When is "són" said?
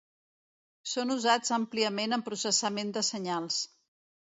0.93-1.15